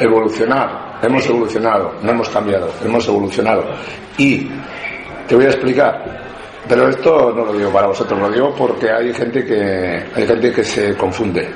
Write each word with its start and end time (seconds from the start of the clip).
evolucionar, 0.00 0.98
hemos 1.02 1.26
evolucionado, 1.26 1.94
no 2.02 2.10
hemos 2.10 2.28
cambiado, 2.28 2.70
hemos 2.84 3.06
evolucionado. 3.08 3.64
Y 4.16 4.48
te 5.26 5.34
voy 5.34 5.46
a 5.46 5.48
explicar, 5.48 6.02
pero 6.68 6.88
esto 6.88 7.32
no 7.34 7.46
lo 7.46 7.52
digo 7.52 7.70
para 7.70 7.86
vosotros, 7.86 8.18
lo 8.18 8.30
digo 8.30 8.54
porque 8.56 8.90
hay 8.90 9.12
gente 9.12 9.44
que, 9.44 10.04
hay 10.14 10.26
gente 10.26 10.52
que 10.52 10.64
se 10.64 10.94
confunde. 10.96 11.48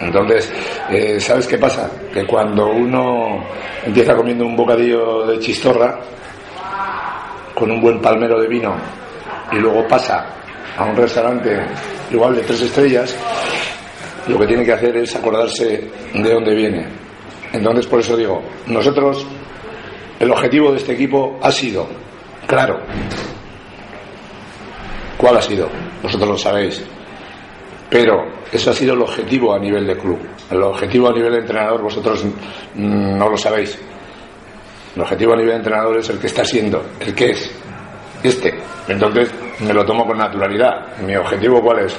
Entonces, 0.00 0.50
eh, 0.88 1.20
¿sabes 1.20 1.46
qué 1.46 1.58
pasa? 1.58 1.90
Que 2.12 2.26
cuando 2.26 2.68
uno 2.68 3.44
empieza 3.84 4.16
comiendo 4.16 4.46
un 4.46 4.56
bocadillo 4.56 5.26
de 5.26 5.38
chistorra 5.38 6.00
con 7.54 7.70
un 7.70 7.80
buen 7.82 8.00
palmero 8.00 8.40
de 8.40 8.48
vino 8.48 8.74
y 9.52 9.56
luego 9.56 9.86
pasa 9.86 10.26
a 10.78 10.84
un 10.84 10.96
restaurante 10.96 11.60
igual 12.10 12.34
de 12.34 12.42
tres 12.42 12.62
estrellas, 12.62 13.14
lo 14.26 14.38
que 14.38 14.46
tiene 14.46 14.64
que 14.64 14.72
hacer 14.72 14.96
es 14.96 15.14
acordarse 15.14 15.90
de 16.14 16.32
dónde 16.32 16.54
viene. 16.54 17.09
Entonces, 17.52 17.86
por 17.86 18.00
eso 18.00 18.16
digo, 18.16 18.42
nosotros, 18.66 19.26
el 20.18 20.30
objetivo 20.30 20.70
de 20.70 20.78
este 20.78 20.92
equipo 20.92 21.38
ha 21.42 21.50
sido, 21.50 21.86
claro, 22.46 22.78
¿cuál 25.16 25.36
ha 25.36 25.42
sido? 25.42 25.68
Vosotros 26.02 26.28
lo 26.28 26.38
sabéis. 26.38 26.84
Pero 27.88 28.24
eso 28.52 28.70
ha 28.70 28.74
sido 28.74 28.94
el 28.94 29.02
objetivo 29.02 29.52
a 29.52 29.58
nivel 29.58 29.86
de 29.86 29.96
club. 29.96 30.18
El 30.50 30.62
objetivo 30.62 31.08
a 31.08 31.12
nivel 31.12 31.32
de 31.32 31.38
entrenador 31.40 31.82
vosotros 31.82 32.24
no 32.76 33.28
lo 33.28 33.36
sabéis. 33.36 33.78
El 34.94 35.02
objetivo 35.02 35.32
a 35.32 35.36
nivel 35.36 35.52
de 35.52 35.56
entrenador 35.56 35.96
es 35.98 36.08
el 36.10 36.18
que 36.18 36.28
está 36.28 36.44
siendo, 36.44 36.82
el 37.00 37.14
que 37.14 37.30
es, 37.30 37.50
este. 38.22 38.54
Entonces 38.88 39.32
me 39.60 39.72
lo 39.72 39.84
tomo 39.84 40.06
con 40.06 40.18
naturalidad. 40.18 40.98
¿Mi 41.04 41.16
objetivo 41.16 41.60
cuál 41.60 41.86
es? 41.86 41.96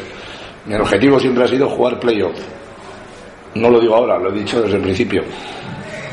Mi 0.66 0.76
objetivo 0.76 1.20
siempre 1.20 1.44
ha 1.44 1.48
sido 1.48 1.70
jugar 1.70 2.00
playoff. 2.00 2.38
No 3.56 3.70
lo 3.70 3.80
digo 3.80 3.96
ahora, 3.96 4.18
lo 4.18 4.30
he 4.30 4.40
dicho 4.40 4.62
desde 4.62 4.78
el 4.78 4.84
principio. 4.84 5.24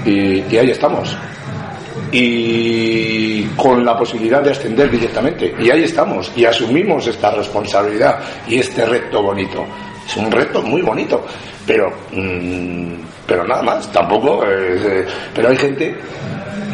Y, 0.04 0.56
ahí 0.56 0.70
estamos. 0.70 1.16
Y 2.10 3.44
con 3.56 3.84
la 3.84 3.96
posibilidad 3.96 4.42
de 4.42 4.50
ascender 4.50 4.90
directamente. 4.90 5.54
Y 5.60 5.70
ahí 5.70 5.84
estamos. 5.84 6.32
Y 6.36 6.44
asumimos 6.44 7.06
esta 7.06 7.30
responsabilidad 7.30 8.18
y 8.48 8.58
este 8.58 8.84
reto 8.86 9.22
bonito. 9.22 9.64
Es 10.06 10.16
un 10.16 10.30
reto 10.30 10.62
muy 10.62 10.82
bonito. 10.82 11.24
Pero, 11.66 11.90
mm, 12.12 12.94
pero 13.26 13.46
nada 13.46 13.62
más. 13.62 13.92
Tampoco. 13.92 14.44
es, 14.44 14.84
eh, 14.84 15.06
pero 15.34 15.50
hay 15.50 15.56
gente 15.56 15.96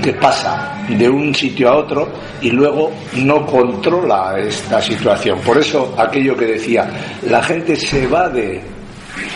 que 0.03 0.13
pasa 0.13 0.85
de 0.89 1.09
un 1.09 1.35
sitio 1.35 1.71
a 1.71 1.77
otro 1.79 2.09
y 2.43 2.51
luego 2.51 2.93
no 3.17 3.47
controla 3.47 4.39
esta 4.39 4.81
situación. 4.81 5.41
Por 5.41 5.59
eso 5.59 5.95
aquello 5.97 6.37
que 6.37 6.47
decía, 6.47 6.89
la 7.23 7.43
gente 7.43 7.75
se 7.75 8.07
va 8.07 8.29
de 8.29 8.61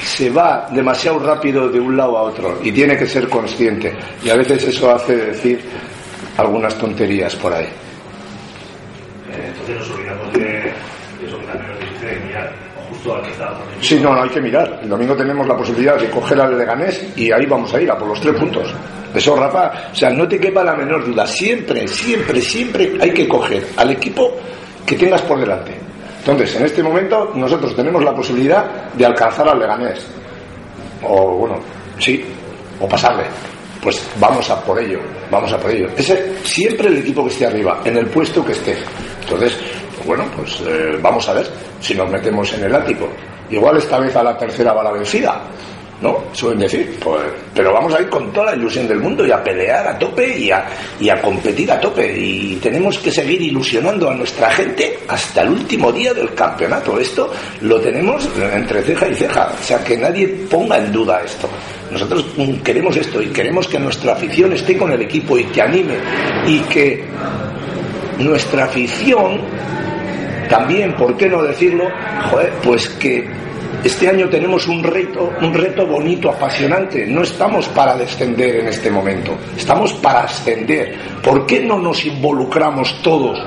se 0.09 0.31
va 0.31 0.67
demasiado 0.73 1.19
rápido 1.19 1.69
de 1.69 1.79
un 1.79 1.97
lado 1.97 2.17
a 2.19 2.23
otro 2.23 2.59
y 2.63 2.73
tiene 2.73 2.97
que 2.97 3.07
ser 3.07 3.29
consciente. 3.29 3.95
Y 4.25 4.31
a 4.31 4.37
veces 4.37 4.65
eso 4.65 4.91
hace 4.91 5.15
decir 5.17 5.61
algunas 6.37 6.75
tonterías 6.79 7.37
por 7.37 7.53
ahí. 7.53 7.67
Eh, 7.67 9.53
Entonces 9.53 9.77
nos 9.77 9.91
olvidamos 9.91 10.33
de 10.33 10.39
de 10.41 11.27
eso 11.27 11.39
que 11.39 11.47
también 11.47 11.71
nos 11.73 11.81
dice 11.81 12.07
de 12.07 12.21
mirar 12.27 12.53
justo 12.89 13.15
al 13.15 13.23
que 13.23 13.31
está. 13.31 13.59
Sí, 13.81 14.01
no, 14.01 14.15
no 14.15 14.23
hay 14.23 14.31
que 14.31 14.41
mirar. 14.41 14.81
El 14.83 14.89
domingo 14.89 15.15
tenemos 15.17 15.47
la 15.47 15.57
posibilidad 15.57 15.99
de 15.99 16.09
coger 16.11 16.41
al 16.41 16.57
Leganés 16.57 17.13
y 17.17 17.31
ahí 17.33 17.45
vamos 17.47 17.75
a 17.75 17.81
ir 17.81 17.91
a 17.91 17.99
por 17.99 18.09
los 18.09 18.21
tres 18.21 18.35
puntos. 18.35 18.73
Eso, 19.15 19.37
Rafa, 19.37 19.91
o 19.93 19.95
sea, 19.95 20.11
no 20.11 20.27
te 20.29 20.39
quepa 20.39 20.63
la 20.65 20.75
menor 20.75 21.05
duda. 21.05 21.27
Siempre, 21.27 21.87
siempre, 21.89 22.41
siempre 22.41 22.93
hay 23.01 23.11
que 23.11 23.27
coger 23.29 23.67
al 23.77 23.91
equipo 23.91 24.37
que 24.87 24.97
tengas 24.97 25.23
por 25.23 25.39
delante. 25.41 25.88
Entonces, 26.29 26.57
en 26.57 26.67
este 26.67 26.83
momento 26.83 27.33
nosotros 27.35 27.75
tenemos 27.75 28.05
la 28.05 28.15
posibilidad 28.15 28.93
de 28.93 29.07
alcanzar 29.07 29.49
al 29.49 29.59
Leganés. 29.59 30.07
O, 31.03 31.39
bueno, 31.39 31.59
sí, 31.99 32.23
o 32.79 32.87
pasarle. 32.87 33.25
Pues 33.83 34.07
vamos 34.21 34.51
a 34.51 34.63
por 34.63 34.79
ello, 34.79 35.01
vamos 35.31 35.51
a 35.55 35.59
por 35.59 35.71
ello. 35.71 35.89
Ese 35.97 36.37
siempre 36.45 36.89
el 36.89 36.99
equipo 36.99 37.25
que 37.25 37.31
esté 37.31 37.47
arriba, 37.47 37.81
en 37.83 37.97
el 37.97 38.09
puesto 38.09 38.45
que 38.45 38.53
esté. 38.53 38.77
Entonces, 39.23 39.59
bueno, 40.05 40.27
pues 40.37 40.61
eh, 40.67 40.99
vamos 41.01 41.27
a 41.31 41.33
ver 41.33 41.47
si 41.81 41.95
nos 41.95 42.11
metemos 42.11 42.53
en 42.53 42.65
el 42.65 42.75
ático. 42.75 43.09
Igual 43.49 43.79
esta 43.79 43.99
vez 43.99 44.15
a 44.15 44.23
la 44.23 44.37
tercera 44.37 44.75
va 44.75 44.83
la 44.83 44.93
vencida, 44.93 45.41
¿no? 46.01 46.25
Suelen 46.33 46.61
decir. 46.61 46.99
Pues, 47.03 47.23
pero 47.55 47.73
vamos 47.73 47.95
a 47.95 48.01
ir 48.01 48.09
con 48.09 48.33
toda 48.33 48.47
la 48.47 48.57
ilusión 48.57 48.87
del 48.87 49.01
mundo 49.01 49.27
y 49.27 49.33
a 49.33 49.43
pelear 49.43 49.89
a 49.89 49.99
tope 49.99 50.39
y 50.39 50.51
a, 50.51 50.65
y 51.01 51.09
a 51.09 51.21
competir 51.21 51.71
a 51.73 51.81
tope. 51.81 52.17
Y 52.17 52.57
tenemos 52.57 52.99
que 52.99 53.11
seguir 53.11 53.43
ilusionando 53.43 54.11
a 54.11 54.15
nuestra 54.15 54.51
gente 54.51 54.99
hasta 55.09 55.43
el 55.43 55.51
último 55.51 55.93
día 55.93 56.15
del 56.15 56.35
campeonato. 56.35 56.99
Esto 56.99 57.33
lo 57.63 57.81
tenemos 57.81 58.29
entre 58.53 58.83
ceja 58.83 59.09
y 59.09 59.15
ceja. 59.15 59.53
O 59.59 59.63
sea, 59.63 59.83
que 59.83 59.97
nadie 59.97 60.29
ponga 60.51 60.79
en 60.79 60.93
duda 60.93 61.21
esto. 61.25 61.49
Nosotros 61.91 62.27
mm, 62.37 62.57
queremos 62.57 62.97
esto 62.97 63.23
y 63.23 63.29
queremos 63.29 63.67
que 63.67 63.79
nuestra 63.79 64.13
afición 64.13 64.53
esté 64.53 64.77
con 64.77 64.93
el 64.93 65.03
equipo 65.03 65.39
y 65.39 65.45
que 65.45 65.63
anime 65.63 65.95
y 66.47 66.61
que 66.61 67.05
nuestra 68.19 68.65
afición 68.65 69.41
también, 70.49 70.95
¿por 70.95 71.17
qué 71.17 71.29
no 71.29 71.43
decirlo? 71.43 71.85
Joder, 72.31 72.53
pues 72.63 72.89
que 72.89 73.29
este 73.85 74.09
año 74.09 74.29
tenemos 74.29 74.67
un 74.67 74.83
reto, 74.83 75.33
un 75.41 75.55
reto 75.55 75.87
bonito, 75.87 76.31
apasionante. 76.31 77.07
No 77.07 77.23
estamos 77.23 77.69
para 77.69 77.97
descender 77.97 78.57
en 78.57 78.69
este 78.69 78.91
momento, 78.91 79.37
estamos 79.57 79.93
para 79.95 80.21
ascender. 80.25 80.97
¿Por 81.23 81.47
qué 81.47 81.61
no 81.61 81.79
nos 81.79 82.05
involucramos 82.05 83.01
todos 83.03 83.39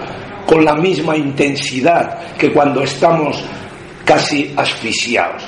con 0.46 0.64
la 0.64 0.76
misma 0.76 1.18
intensidad 1.18 2.36
que 2.38 2.52
cuando 2.52 2.84
estamos 2.84 3.44
casi 4.06 4.54
asfixiados? 4.56 5.44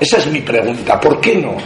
Esa 0.00 0.18
es 0.18 0.26
mi 0.26 0.40
pregunta. 0.40 1.00
¿Por 1.00 1.20
qué 1.20 1.36
no? 1.36 1.56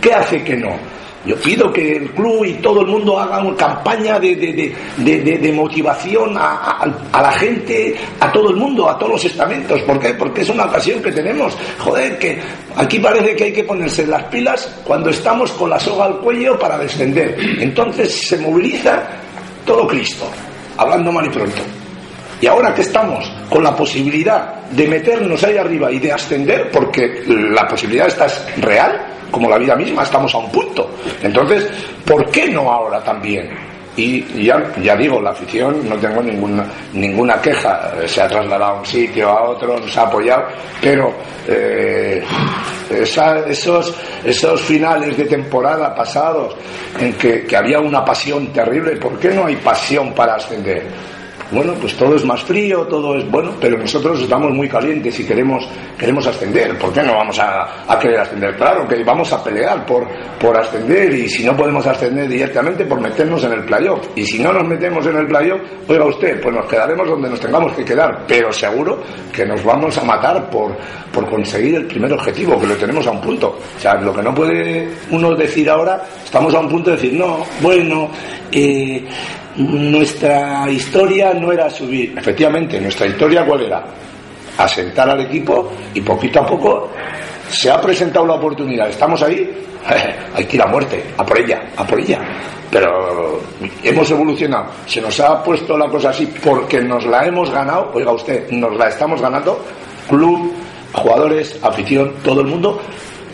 ¿Qué 0.00 0.12
hace 0.12 0.42
que 0.42 0.56
no? 0.56 0.85
Yo 1.26 1.34
pido 1.36 1.72
que 1.72 1.96
el 1.96 2.10
club 2.12 2.44
y 2.44 2.54
todo 2.54 2.82
el 2.82 2.86
mundo 2.86 3.18
haga 3.18 3.40
una 3.42 3.56
campaña 3.56 4.18
de, 4.20 4.36
de, 4.36 4.74
de, 4.98 5.38
de- 5.38 5.52
motivación 5.52 6.36
a, 6.38 6.54
a- 6.54 6.94
a 7.12 7.22
la 7.22 7.32
gente, 7.32 7.96
a 8.20 8.30
todo 8.30 8.50
el 8.50 8.56
mundo, 8.56 8.88
a 8.88 8.96
todos 8.98 9.12
los 9.12 9.24
estamentos. 9.24 9.80
¿Por 9.82 9.98
qué? 9.98 10.14
Porque 10.14 10.42
es 10.42 10.48
una 10.50 10.66
ocasión 10.66 11.02
que 11.02 11.10
tenemos. 11.10 11.56
Joder, 11.78 12.18
que 12.18 12.38
aquí 12.76 12.98
parece 13.00 13.34
que 13.34 13.44
hay 13.44 13.52
que 13.52 13.64
ponerse 13.64 14.06
las 14.06 14.22
pilas 14.24 14.72
cuando 14.84 15.10
estamos 15.10 15.50
con 15.52 15.68
la 15.70 15.80
soga 15.80 16.04
al 16.06 16.18
cuello 16.18 16.58
para 16.58 16.78
descender. 16.78 17.36
Entonces 17.60 18.14
se 18.28 18.38
moviliza 18.38 19.02
todo 19.64 19.86
Cristo, 19.88 20.30
hablando 20.76 21.10
mal 21.10 21.26
y 21.26 21.30
pronto. 21.30 21.62
Y 22.40 22.46
ahora 22.46 22.74
que 22.74 22.82
estamos 22.82 23.28
con 23.48 23.62
la 23.64 23.74
posibilidad 23.74 24.66
de 24.70 24.86
meternos 24.86 25.42
ahí 25.42 25.56
arriba 25.56 25.90
y 25.90 25.98
de 25.98 26.12
ascender, 26.12 26.70
porque 26.70 27.22
la 27.26 27.66
posibilidad 27.66 28.06
esta 28.08 28.26
es 28.26 28.60
real, 28.60 29.15
como 29.30 29.48
la 29.48 29.58
vida 29.58 29.74
misma, 29.74 30.02
estamos 30.02 30.34
a 30.34 30.38
un 30.38 30.50
punto. 30.50 30.90
Entonces, 31.22 31.68
¿por 32.04 32.30
qué 32.30 32.48
no 32.48 32.70
ahora 32.70 33.02
también? 33.02 33.50
Y 33.96 34.44
ya, 34.44 34.62
ya 34.82 34.94
digo, 34.94 35.22
la 35.22 35.30
afición, 35.30 35.88
no 35.88 35.96
tengo 35.96 36.22
ninguna, 36.22 36.66
ninguna 36.92 37.40
queja, 37.40 37.94
eh, 37.98 38.06
se 38.06 38.20
ha 38.20 38.28
trasladado 38.28 38.74
a 38.76 38.78
un 38.80 38.84
sitio, 38.84 39.30
a 39.30 39.48
otro, 39.48 39.78
nos 39.80 39.96
ha 39.96 40.02
apoyado, 40.02 40.44
pero 40.82 41.14
eh, 41.48 42.22
esos, 42.90 43.94
esos 44.22 44.60
finales 44.60 45.16
de 45.16 45.24
temporada 45.24 45.94
pasados 45.94 46.54
en 47.00 47.14
que 47.14 47.56
había 47.56 47.80
una 47.80 48.04
pasión 48.04 48.48
terrible, 48.48 48.96
¿por 48.96 49.18
qué 49.18 49.30
no 49.30 49.46
hay 49.46 49.56
pasión 49.56 50.12
para 50.12 50.34
ascender? 50.34 51.15
Bueno, 51.50 51.74
pues 51.80 51.96
todo 51.96 52.16
es 52.16 52.24
más 52.24 52.42
frío, 52.42 52.82
todo 52.86 53.16
es 53.16 53.30
bueno, 53.30 53.52
pero 53.60 53.78
nosotros 53.78 54.20
estamos 54.20 54.52
muy 54.52 54.68
calientes 54.68 55.18
y 55.20 55.24
queremos, 55.24 55.68
queremos 55.96 56.26
ascender. 56.26 56.76
¿Por 56.76 56.92
qué 56.92 57.02
no 57.02 57.14
vamos 57.14 57.38
a, 57.38 57.84
a 57.86 57.98
querer 57.98 58.20
ascender? 58.20 58.56
Claro 58.56 58.86
que 58.88 59.04
vamos 59.04 59.32
a 59.32 59.42
pelear 59.44 59.86
por, 59.86 60.08
por 60.40 60.58
ascender 60.58 61.14
y 61.14 61.28
si 61.28 61.44
no 61.44 61.56
podemos 61.56 61.86
ascender 61.86 62.28
directamente, 62.28 62.84
por 62.84 63.00
meternos 63.00 63.44
en 63.44 63.52
el 63.52 63.64
playoff. 63.64 64.08
Y 64.16 64.24
si 64.26 64.40
no 64.42 64.52
nos 64.52 64.66
metemos 64.66 65.06
en 65.06 65.16
el 65.16 65.26
playoff, 65.26 65.60
oiga 65.88 66.04
usted, 66.06 66.40
pues 66.42 66.54
nos 66.54 66.66
quedaremos 66.66 67.08
donde 67.08 67.30
nos 67.30 67.40
tengamos 67.40 67.72
que 67.74 67.84
quedar, 67.84 68.24
pero 68.26 68.52
seguro 68.52 69.02
que 69.32 69.46
nos 69.46 69.62
vamos 69.62 69.96
a 69.98 70.04
matar 70.04 70.50
por, 70.50 70.76
por 71.12 71.30
conseguir 71.30 71.76
el 71.76 71.86
primer 71.86 72.12
objetivo, 72.12 72.58
que 72.58 72.66
lo 72.66 72.74
tenemos 72.76 73.06
a 73.06 73.12
un 73.12 73.20
punto. 73.20 73.56
O 73.76 73.80
sea, 73.80 73.94
lo 73.94 74.12
que 74.12 74.22
no 74.22 74.34
puede 74.34 74.88
uno 75.10 75.34
decir 75.36 75.70
ahora, 75.70 76.02
estamos 76.24 76.52
a 76.54 76.60
un 76.60 76.68
punto 76.68 76.90
de 76.90 76.96
decir, 76.96 77.12
no, 77.12 77.44
bueno, 77.60 78.10
eh, 78.50 79.06
nuestra 79.56 80.70
historia 80.70 81.32
no 81.34 81.52
era 81.52 81.70
subir. 81.70 82.14
Efectivamente, 82.16 82.80
nuestra 82.80 83.06
historia 83.06 83.44
cuál 83.44 83.62
era? 83.62 83.84
Asentar 84.58 85.10
al 85.10 85.20
equipo 85.20 85.72
y 85.94 86.00
poquito 86.00 86.40
a 86.40 86.46
poco 86.46 86.90
se 87.48 87.70
ha 87.70 87.80
presentado 87.80 88.26
la 88.26 88.34
oportunidad. 88.34 88.88
Estamos 88.88 89.22
ahí, 89.22 89.50
hay 90.34 90.44
que 90.44 90.56
ir 90.56 90.62
a 90.62 90.66
muerte, 90.66 91.04
a 91.16 91.24
por 91.24 91.38
ella, 91.38 91.70
a 91.76 91.86
por 91.86 92.00
ella. 92.00 92.20
Pero 92.70 93.40
hemos 93.82 94.10
evolucionado. 94.10 94.66
Se 94.86 95.00
nos 95.00 95.18
ha 95.20 95.42
puesto 95.42 95.78
la 95.78 95.88
cosa 95.88 96.10
así 96.10 96.26
porque 96.44 96.80
nos 96.80 97.06
la 97.06 97.24
hemos 97.24 97.50
ganado. 97.50 97.90
Oiga 97.94 98.12
usted, 98.12 98.50
nos 98.50 98.76
la 98.76 98.88
estamos 98.88 99.20
ganando. 99.20 99.64
Club, 100.08 100.52
jugadores, 100.92 101.58
afición, 101.62 102.14
todo 102.22 102.40
el 102.40 102.48
mundo. 102.48 102.80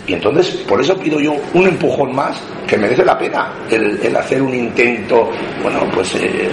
Y 0.06 0.14
entonces, 0.14 0.48
por 0.68 0.80
eso 0.80 0.96
pido 0.96 1.20
yo 1.20 1.34
un 1.54 1.66
empujón 1.66 2.14
más, 2.14 2.40
que 2.66 2.76
merece 2.76 3.04
la 3.04 3.16
pena 3.16 3.52
el, 3.70 4.16
hacer 4.16 4.42
un 4.42 4.54
intento, 4.54 5.30
bueno, 5.62 5.80
pues 5.94 6.14
eh, 6.16 6.48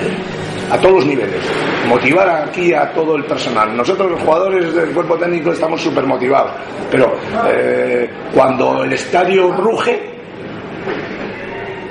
a 0.69 0.77
todos 0.77 0.95
los 0.95 1.05
niveles. 1.05 1.41
Motivar 1.87 2.29
aquí 2.29 2.73
a 2.73 2.91
todo 2.93 3.15
el 3.15 3.25
personal. 3.25 3.75
Nosotros 3.75 4.11
los 4.11 4.21
jugadores 4.21 4.73
del 4.75 4.89
cuerpo 4.91 5.17
técnico 5.17 5.51
estamos 5.51 5.81
súper 5.81 6.05
motivados, 6.05 6.51
pero 6.91 7.15
eh, 7.47 8.07
cuando 8.33 8.83
el 8.83 8.93
estadio 8.93 9.51
ruge, 9.51 10.19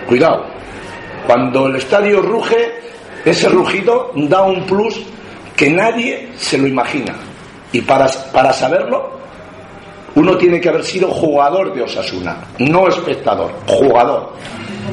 Cuidado. 0.09 0.47
Cuando 1.27 1.67
el 1.67 1.77
estadio 1.77 2.23
ruge, 2.23 2.81
ese 3.27 3.51
rugido 3.51 4.11
da 4.15 4.41
un 4.43 4.65
plus 4.65 4.99
que 5.55 5.69
nadie 5.69 6.31
se 6.39 6.57
lo 6.57 6.67
imagina. 6.67 7.15
Y 7.73 7.83
para, 7.83 8.09
para 8.33 8.51
saberlo, 8.55 9.18
uno 10.19 10.37
tiene 10.37 10.61
que 10.61 10.69
haber 10.69 10.83
sido 10.83 11.09
jugador 11.11 11.73
de 11.73 11.83
Osasuna, 11.83 12.39
no 12.59 12.89
espectador, 12.89 13.53
jugador. 13.67 14.33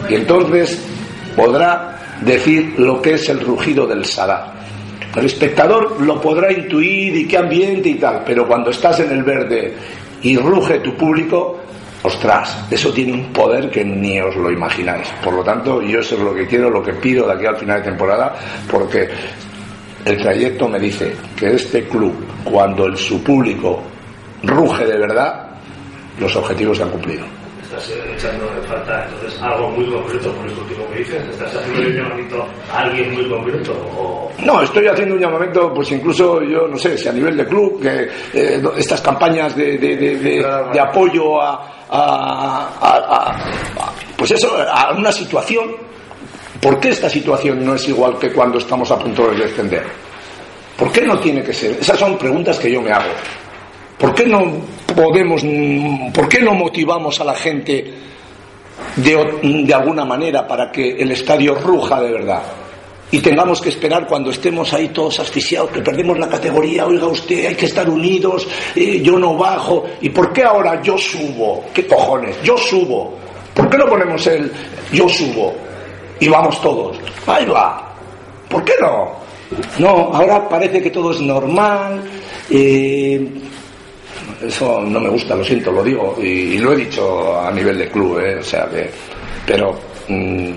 Y 0.07 0.13
entonces 0.13 0.79
podrá 1.35 1.99
decir 2.21 2.75
lo 2.77 3.01
que 3.01 3.15
es 3.15 3.27
el 3.29 3.39
rugido 3.39 3.87
del 3.87 4.05
Sadar. 4.05 4.53
El 5.15 5.25
espectador 5.25 5.99
lo 5.99 6.21
podrá 6.21 6.51
intuir 6.51 7.15
y 7.15 7.27
qué 7.27 7.39
ambiente 7.39 7.89
y 7.89 7.95
tal, 7.95 8.21
pero 8.23 8.47
cuando 8.47 8.69
estás 8.69 8.99
en 8.99 9.11
el 9.11 9.23
verde 9.23 9.73
y 10.21 10.37
ruge 10.37 10.79
tu 10.79 10.93
público, 10.93 11.59
ostras, 12.03 12.67
eso 12.69 12.93
tiene 12.93 13.13
un 13.13 13.33
poder 13.33 13.71
que 13.71 13.83
ni 13.83 14.21
os 14.21 14.35
lo 14.35 14.51
imagináis. 14.51 15.07
Por 15.23 15.33
lo 15.33 15.43
tanto, 15.43 15.81
yo 15.81 16.01
eso 16.01 16.15
es 16.15 16.21
lo 16.21 16.35
que 16.35 16.45
quiero, 16.45 16.69
lo 16.69 16.83
que 16.83 16.93
pido 16.93 17.25
de 17.25 17.33
aquí 17.33 17.47
al 17.47 17.57
final 17.57 17.79
de 17.79 17.89
temporada, 17.89 18.35
porque 18.69 19.09
el 20.05 20.17
trayecto 20.17 20.67
me 20.67 20.79
dice 20.79 21.15
que 21.35 21.55
este 21.55 21.85
club, 21.85 22.13
cuando 22.43 22.85
el, 22.85 22.95
su 22.95 23.23
público 23.23 23.81
ruge 24.43 24.85
de 24.85 24.97
verdad, 24.97 25.47
los 26.19 26.35
objetivos 26.35 26.77
se 26.77 26.83
han 26.83 26.89
cumplido. 26.89 27.25
Estás 27.63 27.91
echando 28.15 28.45
de 28.45 28.61
falta 28.67 29.05
entonces 29.05 29.41
algo 29.41 29.69
muy 29.71 29.85
concreto 29.91 30.31
por 30.33 30.47
esto 30.47 30.61
último 30.61 30.87
que 30.91 30.99
dices. 30.99 31.27
¿Estás 31.29 31.55
haciendo 31.55 31.81
un 31.81 31.95
llamamiento 31.95 32.47
a 32.71 32.79
alguien 32.79 33.13
muy 33.13 33.27
concreto? 33.27 33.71
O... 33.97 34.31
No, 34.45 34.61
estoy 34.61 34.87
haciendo 34.87 35.15
un 35.15 35.21
llamamiento, 35.21 35.73
pues 35.73 35.91
incluso 35.91 36.41
yo 36.43 36.67
no 36.67 36.77
sé 36.77 36.95
si 36.97 37.09
a 37.09 37.11
nivel 37.11 37.35
de 37.35 37.45
club, 37.47 37.81
que 37.81 38.07
eh, 38.33 38.61
estas 38.77 39.01
campañas 39.01 39.55
de, 39.55 39.77
de, 39.79 39.95
de, 39.97 40.15
de 40.73 40.79
apoyo 40.79 41.41
a, 41.41 41.53
a, 41.89 42.69
a, 42.79 43.31
a, 43.31 43.93
pues 44.15 44.31
eso, 44.31 44.55
a 44.71 44.93
una 44.95 45.11
situación. 45.11 45.75
¿Por 46.61 46.79
qué 46.79 46.89
esta 46.89 47.09
situación 47.09 47.65
no 47.65 47.75
es 47.75 47.87
igual 47.89 48.17
que 48.17 48.31
cuando 48.31 48.57
estamos 48.59 48.89
a 48.91 48.97
punto 48.97 49.27
de 49.29 49.37
descender? 49.37 49.83
¿Por 50.77 50.91
qué 50.91 51.01
no 51.01 51.19
tiene 51.19 51.43
que 51.43 51.53
ser? 51.53 51.71
Esas 51.79 51.99
son 51.99 52.17
preguntas 52.17 52.57
que 52.57 52.71
yo 52.71 52.81
me 52.81 52.91
hago. 52.91 53.09
¿Por 53.97 54.13
qué 54.13 54.25
no 54.25 54.41
podemos, 54.95 55.41
por 56.13 56.27
qué 56.27 56.41
no 56.41 56.53
motivamos 56.53 57.19
a 57.21 57.23
la 57.23 57.35
gente 57.35 57.93
de, 58.97 59.73
alguna 59.73 60.03
manera 60.03 60.45
para 60.47 60.71
que 60.71 60.97
el 60.97 61.11
estadio 61.11 61.55
ruja 61.55 62.01
de 62.01 62.11
verdad? 62.11 62.43
Y 63.11 63.19
tengamos 63.19 63.61
que 63.61 63.69
esperar 63.69 64.07
cuando 64.07 64.31
estemos 64.31 64.73
ahí 64.73 64.89
todos 64.89 65.19
asfixiados, 65.19 65.69
que 65.69 65.81
perdemos 65.81 66.19
la 66.19 66.27
categoría, 66.27 66.85
oiga 66.85 67.05
usted, 67.05 67.45
hay 67.45 67.55
que 67.55 67.67
estar 67.67 67.89
unidos, 67.89 68.47
eh, 68.75 68.99
yo 69.01 69.17
no 69.17 69.37
bajo. 69.37 69.85
¿Y 70.01 70.09
por 70.09 70.33
qué 70.33 70.43
ahora 70.43 70.81
yo 70.81 70.97
subo? 70.97 71.65
¿Qué 71.73 71.87
cojones? 71.87 72.35
Yo 72.43 72.57
subo. 72.57 73.13
¿Por 73.53 73.69
qué 73.69 73.77
no 73.77 73.85
ponemos 73.85 74.25
el 74.27 74.51
yo 74.91 75.07
subo? 75.07 75.53
Y 76.19 76.27
vamos 76.27 76.59
todos. 76.59 76.97
Ahí 77.27 77.45
va. 77.45 77.93
¿Por 78.49 78.65
qué 78.65 78.73
no? 78.81 79.23
No, 79.79 80.13
ahora 80.13 80.49
parece 80.49 80.81
que 80.81 80.89
todo 80.89 81.11
es 81.11 81.21
normal. 81.21 82.03
Eh, 82.49 83.27
eso 84.41 84.81
no 84.81 84.99
me 84.99 85.09
gusta, 85.09 85.35
lo 85.35 85.43
siento, 85.43 85.71
lo 85.71 85.83
digo. 85.83 86.15
Y, 86.21 86.57
lo 86.57 86.73
he 86.73 86.77
dicho 86.77 87.39
a 87.39 87.51
nivel 87.51 87.77
de 87.77 87.89
club, 87.89 88.19
¿eh? 88.19 88.37
o 88.39 88.43
sea 88.43 88.67
que, 88.67 88.89
pero 89.45 89.73
mmm, 90.07 90.51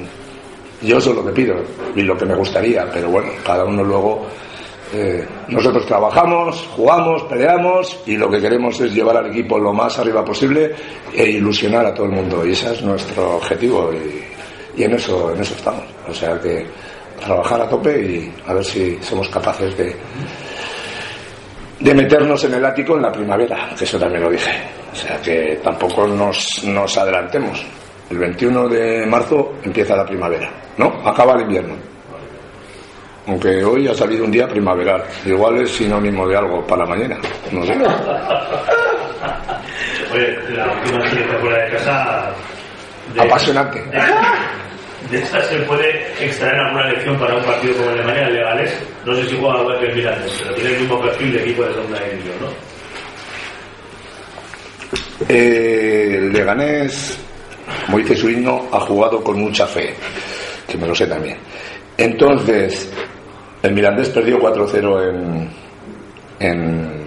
yo 0.83 0.99
eso 0.99 1.11
es 1.11 1.17
lo 1.17 1.27
que 1.27 1.33
pido 1.33 1.57
y 1.95 2.03
lo 2.03 2.17
que 2.17 2.25
me 2.25 2.35
gustaría, 2.35 2.89
pero 2.93 3.11
bueno, 3.11 3.31
cada 3.45 3.65
uno 3.65 3.83
luego 3.83 4.27
eh, 4.93 5.27
nosotros 5.49 5.85
trabajamos, 5.87 6.69
jugamos, 6.75 7.23
peleamos 7.25 8.01
y 8.07 8.17
lo 8.17 8.31
que 8.31 8.41
queremos 8.41 8.81
es 8.81 8.95
llevar 8.95 9.17
al 9.19 9.31
equipo 9.31 9.59
lo 9.59 9.73
más 9.73 9.99
arriba 9.99 10.25
posible 10.25 10.75
e 11.13 11.31
ilusionar 11.31 11.87
a 11.87 11.95
todo 11.95 12.07
el 12.07 12.13
mundo. 12.13 12.47
Y 12.47 12.53
ese 12.53 12.73
es 12.73 12.83
nuestro 12.83 13.37
objetivo 13.37 13.91
y, 13.93 14.81
y 14.81 14.85
en 14.85 14.95
eso 14.95 15.33
en 15.35 15.41
eso 15.41 15.55
estamos, 15.55 15.85
o 16.09 16.15
sea 16.15 16.41
que 16.41 16.67
trabajar 17.19 17.61
a 17.61 17.69
tope 17.69 18.01
y 18.01 18.33
a 18.47 18.55
ver 18.55 18.65
si 18.65 18.99
somos 19.03 19.29
capaces 19.29 19.77
de 19.77 19.95
de 21.81 21.95
meternos 21.95 22.43
en 22.45 22.55
el 22.55 22.65
ático 22.65 22.97
en 22.97 23.03
la 23.03 23.13
primavera, 23.13 23.71
que 23.77 23.85
eso 23.85 23.99
también 23.99 24.23
lo 24.23 24.31
dije. 24.31 24.51
O 24.93 24.97
sea 24.97 25.21
que 25.21 25.61
tampoco 25.63 26.07
nos, 26.07 26.65
nos 26.65 26.97
adelantemos. 26.97 27.65
El 28.11 28.19
21 28.19 28.69
de 28.69 29.07
marzo 29.07 29.55
empieza 29.63 29.95
la 29.95 30.07
primavera, 30.07 30.51
¿no? 30.79 30.87
Acaba 31.05 31.35
el 31.35 31.43
invierno. 31.43 31.75
Aunque 33.27 33.63
hoy 33.63 33.87
ha 33.87 33.95
salido 33.95 34.25
un 34.25 34.31
día 34.31 34.49
primaveral. 34.49 35.05
Igual 35.27 35.59
es 35.59 35.71
sinónimo 35.73 36.27
de 36.27 36.37
algo 36.37 36.67
para 36.67 36.85
la 36.85 36.89
mañana. 36.89 37.19
No 37.53 37.63
sé. 37.67 37.75
Oye, 40.15 40.39
la 40.57 40.73
última 40.73 41.11
siguiente 41.11 41.37
fuera 41.37 41.65
de 41.65 41.71
casa. 41.73 42.33
De, 43.13 43.21
Apasionante. 43.21 43.85
De, 45.03 45.17
de 45.17 45.25
esta 45.25 45.43
se 45.45 45.59
puede 45.61 46.13
extraer 46.21 46.57
alguna 46.61 46.89
lección 46.91 47.19
para 47.19 47.37
un 47.37 47.45
partido 47.45 47.77
como 47.77 47.91
el 47.91 47.99
de 47.99 48.05
mañana, 48.05 48.29
el 48.29 48.35
Leganés. 48.35 48.83
No 49.05 49.15
sé 49.15 49.25
si 49.27 49.37
juega 49.37 49.61
igual 49.61 49.81
que 49.81 49.87
el 49.87 49.97
Mirandés, 49.97 50.41
pero 50.43 50.55
tiene 50.55 50.71
el 50.71 50.81
mismo 50.81 51.01
perfil 51.01 51.33
de 51.33 51.43
equipo 51.43 51.63
de 51.65 51.75
segunda 51.75 52.01
división, 52.05 52.35
¿no? 52.41 52.49
Eh, 55.29 56.15
el 56.17 56.33
Leganés, 56.33 57.19
como 57.87 57.99
dice 57.99 58.17
su 58.17 58.31
himno, 58.31 58.69
ha 58.73 58.81
jugado 58.81 59.23
con 59.23 59.39
mucha 59.39 59.67
fe, 59.67 59.95
que 60.67 60.79
me 60.79 60.87
lo 60.87 60.95
sé 60.95 61.07
también. 61.07 61.39
Entonces, 61.97 62.93
el 63.63 63.73
Mirandés 63.75 64.09
perdió 64.11 64.39
4-0 64.39 65.09
en, 65.11 65.51
en 66.39 67.07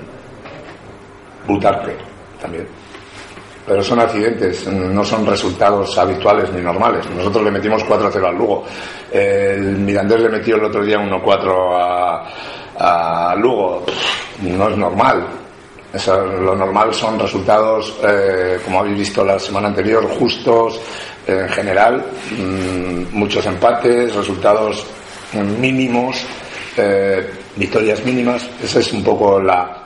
Butarque 1.48 1.96
también 2.42 2.68
pero 3.66 3.84
son 3.84 4.00
accidentes, 4.00 4.68
no 4.68 5.04
son 5.04 5.26
resultados 5.26 5.98
habituales 5.98 6.52
ni 6.52 6.62
normales. 6.62 7.06
Nosotros 7.16 7.44
le 7.44 7.52
metimos 7.52 7.84
4-0 7.86 8.26
al 8.26 8.36
Lugo. 8.36 8.64
El 9.12 9.78
Mirandés 9.78 10.22
le 10.22 10.30
metió 10.30 10.56
el 10.56 10.66
otro 10.66 10.84
día 10.84 10.98
1-4 10.98 11.78
a, 12.78 13.32
a, 13.32 13.36
Lugo. 13.36 13.84
No 14.42 14.70
es 14.70 14.78
normal. 14.78 15.28
Eso, 15.94 16.26
lo 16.26 16.56
normal 16.56 16.94
son 16.94 17.20
resultados, 17.20 17.94
eh, 18.04 18.60
como 18.64 18.80
habéis 18.80 18.98
visto 18.98 19.26
la 19.26 19.38
semana 19.38 19.68
anterior, 19.68 20.08
justos 20.08 20.80
eh, 21.28 21.42
en 21.42 21.50
general, 21.50 22.06
mmm, 22.32 23.18
muchos 23.18 23.46
empates, 23.46 24.16
resultados 24.16 24.86
mínimos, 25.60 26.26
eh, 26.78 27.30
victorias 27.58 28.04
mínimas. 28.06 28.50
Esa 28.64 28.80
es 28.80 28.94
un 28.94 29.04
poco 29.04 29.40
la, 29.42 29.81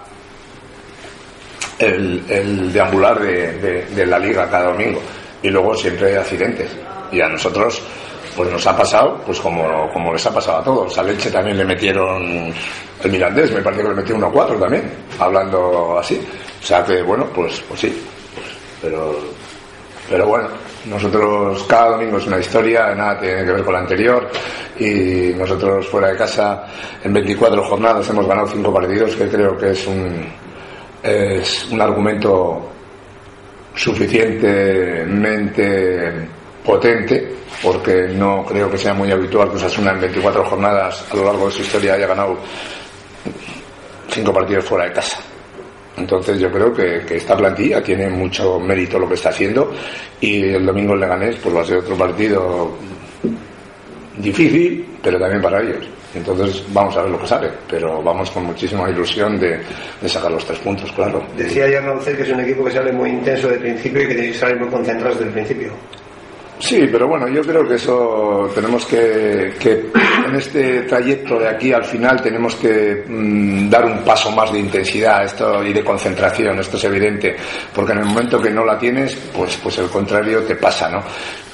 el, 1.80 2.24
el 2.30 2.74
deambular 2.74 3.20
de, 3.20 3.86
de, 3.86 4.06
la 4.06 4.20
liga 4.20 4.50
cada 4.50 4.72
domingo. 4.72 5.02
Y 5.42 5.50
luego 5.50 5.76
siempre 5.76 6.10
hay 6.10 6.16
accidentes. 6.16 6.72
Y 7.12 7.22
a 7.22 7.28
nosotros, 7.28 7.82
pues 8.36 8.52
nos 8.52 8.66
ha 8.66 8.76
pasado, 8.76 9.22
pues 9.26 9.40
como, 9.40 9.92
como 9.92 10.14
les 10.14 10.26
ha 10.26 10.34
pasado 10.34 10.60
a 10.60 10.64
todos. 10.64 10.98
A 10.98 11.04
Leche 11.04 11.30
también 11.30 11.58
le 11.58 11.66
metieron 11.66 12.54
el 13.04 13.12
Mirandés, 13.12 13.52
me 13.52 13.62
parece 13.62 13.84
que 13.84 13.90
le 13.90 13.96
metió 13.96 14.18
1-4 14.18 14.60
también, 14.60 14.92
hablando 15.20 15.98
así. 16.00 16.20
O 16.62 16.66
sea 16.66 16.84
que, 16.84 17.02
bueno, 17.02 17.28
pues, 17.34 17.62
pues 17.68 17.80
sí. 17.82 18.04
Pero, 18.82 19.16
pero 20.10 20.28
bueno, 20.28 20.50
nosotros 20.86 21.64
cada 21.68 21.92
domingo 21.92 22.18
es 22.18 22.28
una 22.28 22.40
historia, 22.40 22.94
nada 22.96 23.20
tiene 23.20 23.46
que 23.46 23.52
ver 23.52 23.64
con 23.64 23.74
la 23.74 23.80
anterior 23.80 24.30
y 24.80 25.34
nosotros 25.36 25.88
fuera 25.88 26.10
de 26.10 26.18
casa 26.18 26.66
en 27.04 27.14
24 27.14 27.64
jornadas 27.64 28.10
hemos 28.10 28.28
ganado 28.28 28.48
5 28.48 28.74
partidos 28.74 29.16
que 29.16 29.28
creo 29.28 29.58
que 29.58 29.72
es 29.72 29.88
un, 29.88 30.28
es 31.06 31.68
un 31.72 31.80
argumento 31.80 32.68
suficientemente 33.76 36.12
potente 36.64 37.36
porque 37.62 38.08
no 38.08 38.44
creo 38.46 38.72
que 38.72 38.78
sea 38.78 38.94
muy 38.94 39.12
habitual 39.12 39.50
que 39.50 39.58
Osasuna 39.58 39.92
en 39.92 40.00
24 40.02 40.46
jornadas 40.46 41.06
a 41.12 41.16
lo 41.16 41.26
largo 41.26 41.46
de 41.46 41.52
su 41.52 41.62
historia 41.62 41.94
haya 41.94 42.08
ganado 42.08 42.40
cinco 44.10 44.34
partidos 44.34 44.66
fuera 44.66 44.86
de 44.86 44.94
casa. 44.94 45.20
Entonces 45.98 46.40
yo 46.40 46.52
creo 46.52 46.74
que, 46.74 47.04
que, 47.06 47.18
esta 47.18 47.38
plantilla 47.38 47.84
tiene 47.84 48.10
mucho 48.10 48.60
mérito 48.60 48.98
lo 49.00 49.08
que 49.08 49.14
está 49.14 49.30
haciendo 49.30 49.72
y 50.20 50.42
el 50.42 50.66
domingo 50.66 50.96
en 50.96 51.02
Leganés 51.02 51.36
pues 51.42 51.56
va 51.56 51.62
a 51.62 51.66
ser 51.66 51.78
otro 51.78 51.96
partido 51.96 52.72
difícil, 54.18 54.86
pero 55.02 55.18
también 55.20 55.42
para 55.42 55.62
ellos. 55.62 55.88
Entonces 56.16 56.64
vamos 56.72 56.96
a 56.98 57.02
ver 57.02 57.12
lo 57.12 57.20
que 57.20 57.28
sale, 57.28 57.50
pero 57.70 58.02
vamos 58.02 58.32
con 58.32 58.46
muchísima 58.46 58.90
ilusión 58.90 59.38
de, 59.38 59.60
de 60.02 60.10
sacar 60.10 60.32
los 60.32 60.46
tres 60.46 60.60
puntos, 60.60 60.92
claro. 60.94 61.22
Decía 61.38 61.68
ya 61.68 61.82
que 62.04 62.22
es 62.24 62.30
un 62.30 62.40
equipo 62.40 62.64
que 62.64 62.72
sale 62.72 62.92
muy 62.92 63.10
intenso 63.10 63.50
de 63.50 63.58
principio 63.58 64.04
y 64.04 64.08
que 64.08 64.16
tiene 64.16 64.32
que 64.32 64.38
salir 64.38 64.60
muy 64.60 64.70
concentrado 64.70 65.14
desde 65.14 65.28
el 65.28 65.34
principio. 65.34 65.72
Sí, 66.60 66.88
pero 66.90 67.08
bueno, 67.08 67.28
yo 67.28 67.42
creo 67.42 67.68
que 67.68 67.76
eso 67.76 68.50
tenemos 68.56 68.86
que, 68.86 69.54
que 69.60 69.92
en 70.26 70.36
este 70.36 70.82
trayecto 70.82 71.40
de 71.40 71.48
aquí 71.48 71.72
al 71.72 71.86
final 71.86 72.22
tenemos 72.22 72.56
que 72.56 73.04
mmm, 73.08 73.70
dar 73.70 73.86
un 73.86 74.00
paso 74.04 74.32
más 74.32 74.52
de 74.52 74.60
intensidad 74.60 75.24
esto 75.24 75.64
y 75.64 75.74
de 75.74 75.84
concentración, 75.84 76.60
esto 76.60 76.78
es 76.78 76.84
evidente, 76.84 77.36
porque 77.74 77.94
en 77.94 78.00
el 78.00 78.06
momento 78.06 78.42
que 78.42 78.50
no 78.50 78.66
la 78.66 78.78
tienes, 78.78 79.16
pues, 79.36 79.58
pues 79.62 79.78
el 79.78 79.88
contrario 79.88 80.44
te 80.44 80.56
pasa, 80.56 80.90
¿no? 80.90 81.04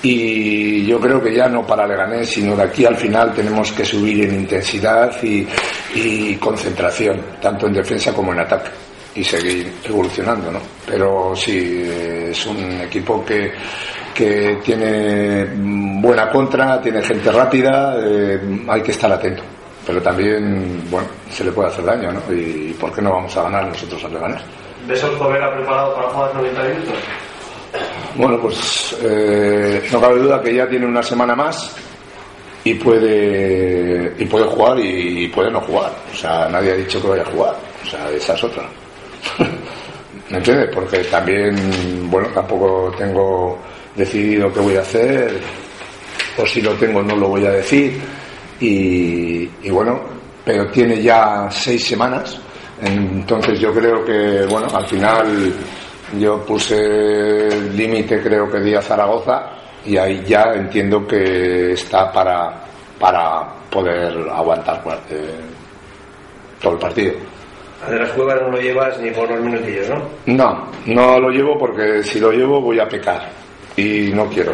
Y 0.03 0.85
yo 0.85 0.99
creo 0.99 1.21
que 1.21 1.33
ya 1.35 1.47
no 1.47 1.65
para 1.65 1.85
Leganés, 1.85 2.29
sino 2.29 2.55
de 2.55 2.63
aquí 2.63 2.85
al 2.85 2.97
final 2.97 3.33
tenemos 3.33 3.71
que 3.71 3.85
subir 3.85 4.23
en 4.25 4.35
intensidad 4.35 5.11
y, 5.23 5.47
y 5.95 6.35
concentración, 6.35 7.21
tanto 7.39 7.67
en 7.67 7.73
defensa 7.73 8.13
como 8.13 8.33
en 8.33 8.39
ataque 8.39 8.71
y 9.13 9.23
seguir 9.23 9.71
evolucionando, 9.83 10.51
¿no? 10.51 10.59
Pero 10.87 11.35
sí, 11.35 11.83
es 11.85 12.45
un 12.47 12.81
equipo 12.81 13.23
que 13.23 13.51
que 14.13 14.59
tiene 14.63 15.45
buena 16.01 16.29
contra, 16.29 16.81
tiene 16.81 17.01
gente 17.01 17.31
rápida, 17.31 17.95
eh, 17.99 18.39
hay 18.67 18.81
que 18.81 18.91
estar 18.91 19.11
atento. 19.11 19.43
Pero 19.85 20.01
también, 20.01 20.83
bueno, 20.89 21.07
se 21.29 21.43
le 21.43 21.51
puede 21.51 21.69
hacer 21.69 21.85
daño, 21.85 22.11
¿no? 22.11 22.21
Y 22.33 22.73
¿por 22.79 22.93
qué 22.93 23.01
no 23.01 23.11
vamos 23.13 23.35
a 23.37 23.43
ganar 23.43 23.67
nosotros 23.67 24.03
al 24.05 24.19
ganar? 24.19 24.41
¿Ves 24.87 25.03
al 25.03 25.11
Povega 25.11 25.53
preparado 25.55 25.95
para 25.95 26.09
jugar 26.09 26.35
90 26.35 26.63
minutos? 26.63 26.93
Bueno, 28.15 28.39
pues 28.39 28.97
eh, 29.01 29.83
no 29.91 30.01
cabe 30.01 30.19
duda 30.19 30.41
que 30.41 30.53
ya 30.53 30.67
tiene 30.67 30.85
una 30.85 31.01
semana 31.01 31.35
más 31.35 31.73
y 32.63 32.73
puede 32.75 34.13
y 34.19 34.25
puede 34.25 34.45
jugar 34.45 34.77
y 34.79 35.27
puede 35.29 35.49
no 35.49 35.61
jugar. 35.61 35.91
O 36.11 36.15
sea, 36.15 36.47
nadie 36.49 36.71
ha 36.71 36.75
dicho 36.75 37.01
que 37.01 37.07
vaya 37.07 37.23
a 37.23 37.31
jugar. 37.31 37.55
O 37.83 37.89
sea, 37.89 38.09
esa 38.09 38.33
es 38.33 38.43
otra. 38.43 38.63
¿Me 40.29 40.37
entiendes? 40.37 40.69
Porque 40.73 40.99
también, 41.05 42.09
bueno, 42.09 42.27
tampoco 42.29 42.93
tengo 42.97 43.57
decidido 43.95 44.51
qué 44.53 44.59
voy 44.59 44.75
a 44.77 44.81
hacer, 44.81 45.41
o 46.41 46.45
si 46.45 46.61
lo 46.61 46.73
tengo 46.73 47.01
no 47.01 47.15
lo 47.15 47.29
voy 47.29 47.45
a 47.45 47.51
decir, 47.51 47.99
y, 48.59 49.49
y 49.63 49.69
bueno, 49.69 50.01
pero 50.43 50.67
tiene 50.71 51.01
ya 51.01 51.47
seis 51.49 51.85
semanas, 51.85 52.39
entonces 52.81 53.59
yo 53.59 53.73
creo 53.73 54.03
que, 54.03 54.45
bueno, 54.49 54.67
al 54.73 54.85
final 54.87 55.53
yo 56.19 56.43
puse 56.45 57.49
límite 57.73 58.21
creo 58.21 58.49
que 58.49 58.59
día 58.59 58.81
Zaragoza 58.81 59.51
y 59.85 59.97
ahí 59.97 60.23
ya 60.25 60.51
entiendo 60.53 61.05
que 61.07 61.71
está 61.71 62.11
para, 62.11 62.63
para 62.99 63.47
poder 63.69 64.29
aguantar 64.29 64.81
eh, 65.09 65.39
todo 66.61 66.73
el 66.73 66.79
partido. 66.79 67.13
A 67.85 67.89
de 67.89 67.99
las 67.99 68.11
cuevas 68.11 68.39
no 68.41 68.49
lo 68.49 68.61
llevas 68.61 68.99
ni 68.99 69.09
por 69.09 69.29
los 69.29 69.39
minutillos, 69.41 69.89
¿no? 69.89 70.03
No, 70.27 70.67
no 70.85 71.19
lo 71.19 71.29
llevo 71.29 71.57
porque 71.57 72.03
si 72.03 72.19
lo 72.19 72.31
llevo 72.31 72.61
voy 72.61 72.79
a 72.79 72.87
pecar 72.87 73.29
y 73.75 74.11
no 74.13 74.27
quiero. 74.27 74.53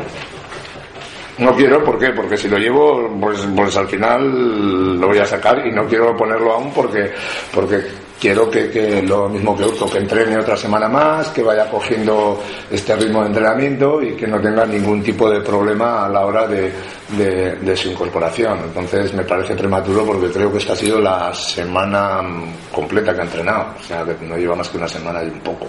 No 1.38 1.56
quiero, 1.56 1.84
¿por 1.84 2.00
qué? 2.00 2.10
Porque 2.10 2.36
si 2.36 2.48
lo 2.48 2.58
llevo, 2.58 3.16
pues, 3.22 3.48
pues 3.56 3.78
al 3.78 3.88
final 3.88 5.00
lo 5.00 5.08
voy 5.08 5.20
a 5.20 5.26
sacar 5.26 5.66
y 5.68 5.72
no 5.72 5.86
quiero 5.86 6.16
ponerlo 6.18 6.54
aún 6.54 6.72
porque, 6.74 7.12
porque 7.54 7.84
quiero 8.20 8.50
que, 8.50 9.04
lo 9.04 9.30
mismo 9.30 9.56
que 9.56 9.66
Urco, 9.66 9.88
que 9.88 10.00
entrene 10.00 10.38
otra 10.38 10.58
semana 10.58 10.90
más, 10.90 11.30
que 11.30 11.44
vaya 11.44 11.70
cogiendo 11.70 12.42
este 12.72 12.96
ritmo 12.96 13.22
de 13.22 13.28
entrenamiento 13.28 14.02
y 14.02 14.16
que 14.16 14.26
no 14.26 14.40
tenga 14.40 14.66
ningún 14.66 15.04
tipo 15.04 15.30
de 15.30 15.42
problema 15.42 16.06
a 16.06 16.10
la 16.10 16.26
hora 16.26 16.48
de, 16.48 16.72
de, 17.16 17.56
de 17.56 17.78
su 17.78 17.90
incorporación. 17.90 18.58
Entonces 18.66 19.14
me 19.14 19.24
parece 19.24 19.56
prematuro 19.56 20.06
porque 20.06 20.32
creo 20.32 20.52
que 20.52 20.58
esta 20.58 20.74
ha 20.74 20.78
sido 20.78 21.00
la 21.00 21.32
semana 21.36 22.22
completa 22.72 23.14
que 23.14 23.22
ha 23.22 23.26
entrenado, 23.26 23.76
o 23.80 23.84
sea 23.84 24.04
que 24.04 24.26
no 24.26 24.38
lleva 24.38 24.56
más 24.56 24.70
que 24.70 24.78
una 24.78 24.88
semana 24.88 25.24
y 25.24 25.28
un 25.28 25.40
poco. 25.42 25.68